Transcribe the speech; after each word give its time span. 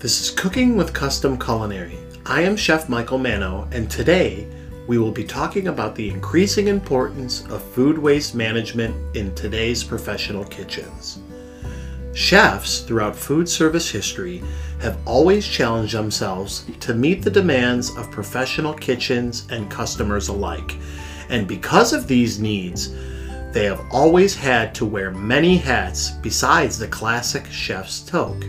This 0.00 0.20
is 0.20 0.30
Cooking 0.30 0.76
with 0.76 0.94
Custom 0.94 1.36
Culinary. 1.36 1.98
I 2.24 2.42
am 2.42 2.56
Chef 2.56 2.88
Michael 2.88 3.18
Mano, 3.18 3.66
and 3.72 3.90
today 3.90 4.46
we 4.86 4.96
will 4.96 5.10
be 5.10 5.24
talking 5.24 5.66
about 5.66 5.96
the 5.96 6.08
increasing 6.08 6.68
importance 6.68 7.44
of 7.46 7.64
food 7.74 7.98
waste 7.98 8.32
management 8.32 8.94
in 9.16 9.34
today's 9.34 9.82
professional 9.82 10.44
kitchens. 10.44 11.18
Chefs 12.14 12.82
throughout 12.82 13.16
food 13.16 13.48
service 13.48 13.90
history 13.90 14.40
have 14.80 14.96
always 15.04 15.44
challenged 15.44 15.96
themselves 15.96 16.64
to 16.78 16.94
meet 16.94 17.22
the 17.22 17.28
demands 17.28 17.90
of 17.96 18.08
professional 18.12 18.74
kitchens 18.74 19.48
and 19.50 19.68
customers 19.68 20.28
alike. 20.28 20.76
And 21.28 21.48
because 21.48 21.92
of 21.92 22.06
these 22.06 22.38
needs, 22.38 22.94
they 23.50 23.64
have 23.64 23.84
always 23.90 24.36
had 24.36 24.76
to 24.76 24.86
wear 24.86 25.10
many 25.10 25.56
hats 25.56 26.12
besides 26.12 26.78
the 26.78 26.86
classic 26.86 27.46
chef's 27.46 27.98
toque. 27.98 28.44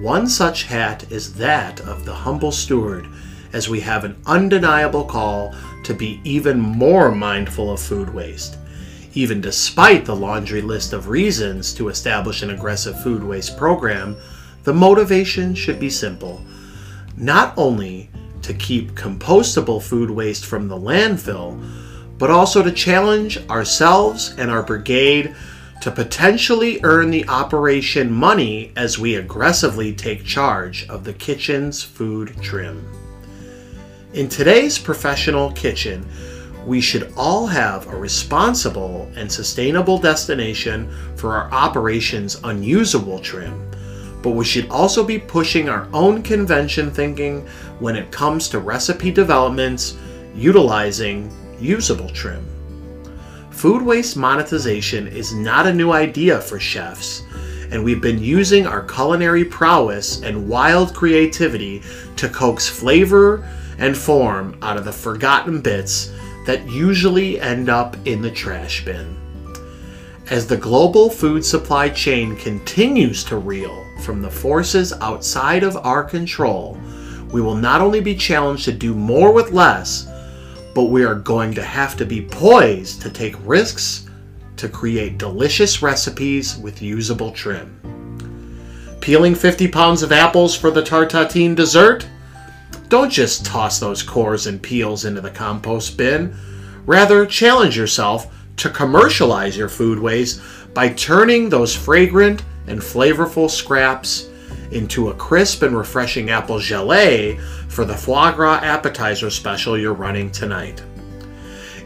One 0.00 0.28
such 0.28 0.64
hat 0.64 1.10
is 1.10 1.32
that 1.34 1.80
of 1.80 2.04
the 2.04 2.12
humble 2.12 2.52
steward, 2.52 3.08
as 3.54 3.70
we 3.70 3.80
have 3.80 4.04
an 4.04 4.16
undeniable 4.26 5.04
call 5.04 5.54
to 5.84 5.94
be 5.94 6.20
even 6.22 6.60
more 6.60 7.10
mindful 7.10 7.70
of 7.70 7.80
food 7.80 8.12
waste. 8.12 8.58
Even 9.14 9.40
despite 9.40 10.04
the 10.04 10.14
laundry 10.14 10.60
list 10.60 10.92
of 10.92 11.08
reasons 11.08 11.72
to 11.72 11.88
establish 11.88 12.42
an 12.42 12.50
aggressive 12.50 13.02
food 13.02 13.24
waste 13.24 13.56
program, 13.56 14.18
the 14.64 14.74
motivation 14.74 15.54
should 15.54 15.80
be 15.80 15.88
simple. 15.88 16.44
Not 17.16 17.54
only 17.56 18.10
to 18.42 18.52
keep 18.52 18.92
compostable 18.92 19.82
food 19.82 20.10
waste 20.10 20.44
from 20.44 20.68
the 20.68 20.78
landfill, 20.78 21.58
but 22.18 22.30
also 22.30 22.62
to 22.62 22.70
challenge 22.70 23.38
ourselves 23.48 24.34
and 24.36 24.50
our 24.50 24.62
brigade 24.62 25.34
to 25.80 25.90
potentially 25.90 26.80
earn 26.82 27.10
the 27.10 27.28
operation 27.28 28.12
money 28.12 28.72
as 28.76 28.98
we 28.98 29.16
aggressively 29.16 29.94
take 29.94 30.24
charge 30.24 30.88
of 30.88 31.04
the 31.04 31.12
kitchen's 31.12 31.82
food 31.82 32.34
trim. 32.40 32.86
In 34.14 34.28
today's 34.28 34.78
professional 34.78 35.52
kitchen, 35.52 36.08
we 36.66 36.80
should 36.80 37.12
all 37.16 37.46
have 37.46 37.86
a 37.86 37.96
responsible 37.96 39.08
and 39.14 39.30
sustainable 39.30 39.98
destination 39.98 40.90
for 41.14 41.34
our 41.34 41.50
operation's 41.52 42.40
unusable 42.42 43.20
trim, 43.20 43.70
but 44.22 44.30
we 44.30 44.44
should 44.44 44.68
also 44.70 45.04
be 45.04 45.18
pushing 45.18 45.68
our 45.68 45.88
own 45.92 46.22
convention 46.22 46.90
thinking 46.90 47.46
when 47.78 47.94
it 47.94 48.10
comes 48.10 48.48
to 48.48 48.58
recipe 48.58 49.12
developments 49.12 49.96
utilizing 50.34 51.30
usable 51.60 52.08
trim. 52.08 52.55
Food 53.56 53.80
waste 53.80 54.18
monetization 54.18 55.08
is 55.08 55.32
not 55.32 55.66
a 55.66 55.72
new 55.72 55.90
idea 55.90 56.42
for 56.42 56.60
chefs, 56.60 57.22
and 57.70 57.82
we've 57.82 58.02
been 58.02 58.18
using 58.18 58.66
our 58.66 58.82
culinary 58.82 59.46
prowess 59.46 60.20
and 60.20 60.46
wild 60.46 60.92
creativity 60.94 61.82
to 62.16 62.28
coax 62.28 62.68
flavor 62.68 63.48
and 63.78 63.96
form 63.96 64.58
out 64.60 64.76
of 64.76 64.84
the 64.84 64.92
forgotten 64.92 65.62
bits 65.62 66.12
that 66.44 66.68
usually 66.68 67.40
end 67.40 67.70
up 67.70 67.96
in 68.06 68.20
the 68.20 68.30
trash 68.30 68.84
bin. 68.84 69.16
As 70.28 70.46
the 70.46 70.58
global 70.58 71.08
food 71.08 71.42
supply 71.42 71.88
chain 71.88 72.36
continues 72.36 73.24
to 73.24 73.38
reel 73.38 73.86
from 74.02 74.20
the 74.20 74.30
forces 74.30 74.92
outside 75.00 75.62
of 75.62 75.78
our 75.78 76.04
control, 76.04 76.78
we 77.32 77.40
will 77.40 77.56
not 77.56 77.80
only 77.80 78.02
be 78.02 78.14
challenged 78.14 78.66
to 78.66 78.72
do 78.72 78.94
more 78.94 79.32
with 79.32 79.52
less, 79.52 80.06
but 80.76 80.90
we 80.90 81.06
are 81.06 81.14
going 81.14 81.54
to 81.54 81.62
have 81.62 81.96
to 81.96 82.04
be 82.04 82.20
poised 82.20 83.00
to 83.00 83.08
take 83.08 83.34
risks 83.46 84.06
to 84.58 84.68
create 84.68 85.16
delicious 85.16 85.80
recipes 85.80 86.58
with 86.58 86.82
usable 86.82 87.32
trim. 87.32 88.98
Peeling 89.00 89.34
50 89.34 89.68
pounds 89.68 90.02
of 90.02 90.12
apples 90.12 90.54
for 90.54 90.70
the 90.70 90.82
tarte 90.82 91.08
tatin 91.08 91.54
dessert? 91.54 92.06
Don't 92.90 93.08
just 93.08 93.46
toss 93.46 93.80
those 93.80 94.02
cores 94.02 94.48
and 94.48 94.62
peels 94.62 95.06
into 95.06 95.22
the 95.22 95.30
compost 95.30 95.96
bin. 95.96 96.36
Rather, 96.84 97.24
challenge 97.24 97.74
yourself 97.74 98.36
to 98.58 98.68
commercialize 98.68 99.56
your 99.56 99.70
food 99.70 99.98
waste 99.98 100.42
by 100.74 100.90
turning 100.90 101.48
those 101.48 101.74
fragrant 101.74 102.42
and 102.66 102.80
flavorful 102.80 103.48
scraps 103.48 104.28
into 104.72 105.10
a 105.10 105.14
crisp 105.14 105.62
and 105.62 105.76
refreshing 105.76 106.30
apple 106.30 106.56
gelée 106.56 107.40
for 107.68 107.84
the 107.84 107.94
foie 107.94 108.32
gras 108.32 108.60
appetizer 108.62 109.30
special 109.30 109.78
you're 109.78 109.94
running 109.94 110.30
tonight. 110.30 110.82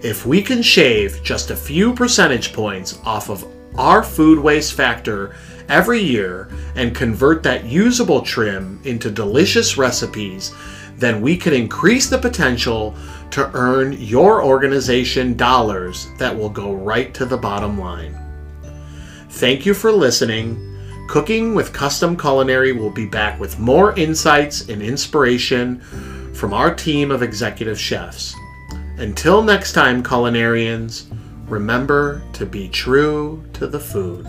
If 0.03 0.25
we 0.25 0.41
can 0.41 0.63
shave 0.63 1.23
just 1.23 1.51
a 1.51 1.57
few 1.57 1.93
percentage 1.93 2.53
points 2.53 2.99
off 3.05 3.29
of 3.29 3.45
our 3.77 4.03
food 4.03 4.39
waste 4.39 4.73
factor 4.73 5.35
every 5.69 6.01
year 6.01 6.49
and 6.75 6.95
convert 6.95 7.43
that 7.43 7.65
usable 7.65 8.23
trim 8.23 8.81
into 8.85 9.11
delicious 9.11 9.77
recipes, 9.77 10.55
then 10.97 11.21
we 11.21 11.37
can 11.37 11.53
increase 11.53 12.09
the 12.09 12.19
potential 12.19 12.95
to 13.31 13.51
earn 13.55 13.93
your 13.93 14.43
organization 14.45 15.37
dollars 15.37 16.09
that 16.19 16.37
will 16.37 16.51
go 16.51 16.75
right 16.75 17.15
to 17.15 17.25
the 17.25 17.37
bottom 17.37 17.79
line. 17.79 18.17
Thank 19.31 19.65
you 19.65 19.73
for 19.75 19.93
listening 19.93 20.70
Cooking 21.11 21.57
with 21.57 21.73
Custom 21.73 22.17
Culinary 22.17 22.71
will 22.71 22.89
be 22.89 23.05
back 23.05 23.41
with 23.41 23.59
more 23.59 23.99
insights 23.99 24.69
and 24.69 24.81
inspiration 24.81 25.81
from 26.35 26.55
our 26.55 26.73
team 26.73 27.11
of 27.11 27.21
executive 27.21 27.81
chefs. 27.81 28.37
Until 28.97 29.43
next 29.43 29.73
time, 29.73 30.05
culinarians, 30.05 31.13
remember 31.49 32.23
to 32.35 32.47
be 32.47 32.69
true 32.69 33.43
to 33.55 33.67
the 33.67 33.81
food. 33.81 34.25